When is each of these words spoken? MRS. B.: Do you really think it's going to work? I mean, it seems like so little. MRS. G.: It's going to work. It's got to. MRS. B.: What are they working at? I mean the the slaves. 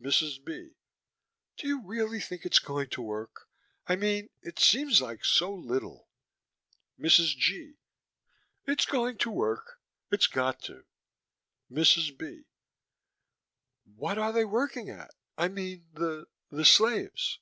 MRS. 0.00 0.42
B.: 0.42 0.70
Do 1.58 1.68
you 1.68 1.82
really 1.86 2.18
think 2.18 2.46
it's 2.46 2.58
going 2.58 2.88
to 2.88 3.02
work? 3.02 3.50
I 3.86 3.96
mean, 3.96 4.30
it 4.40 4.58
seems 4.58 5.02
like 5.02 5.26
so 5.26 5.52
little. 5.54 6.08
MRS. 6.98 7.36
G.: 7.36 7.74
It's 8.64 8.86
going 8.86 9.18
to 9.18 9.30
work. 9.30 9.82
It's 10.10 10.26
got 10.26 10.62
to. 10.62 10.86
MRS. 11.70 12.16
B.: 12.16 12.46
What 13.84 14.16
are 14.16 14.32
they 14.32 14.46
working 14.46 14.88
at? 14.88 15.10
I 15.36 15.48
mean 15.48 15.86
the 15.92 16.28
the 16.50 16.64
slaves. 16.64 17.38